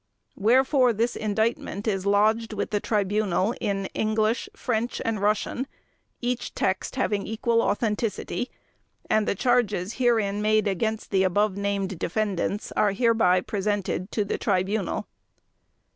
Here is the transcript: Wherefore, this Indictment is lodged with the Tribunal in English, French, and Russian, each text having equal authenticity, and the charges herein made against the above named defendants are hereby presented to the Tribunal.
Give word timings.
Wherefore, 0.35 0.93
this 0.93 1.15
Indictment 1.15 1.87
is 1.87 2.07
lodged 2.07 2.53
with 2.53 2.71
the 2.71 2.79
Tribunal 2.79 3.53
in 3.61 3.85
English, 3.93 4.49
French, 4.55 4.99
and 5.05 5.21
Russian, 5.21 5.67
each 6.21 6.55
text 6.55 6.95
having 6.95 7.27
equal 7.27 7.61
authenticity, 7.61 8.49
and 9.11 9.27
the 9.27 9.35
charges 9.35 9.99
herein 10.01 10.41
made 10.41 10.67
against 10.67 11.11
the 11.11 11.21
above 11.21 11.55
named 11.55 11.99
defendants 11.99 12.71
are 12.71 12.93
hereby 12.93 13.41
presented 13.41 14.11
to 14.13 14.25
the 14.25 14.39
Tribunal. 14.39 15.07